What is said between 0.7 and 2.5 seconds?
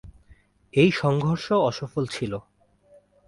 এই সংঘর্ষ অসফল ছিল।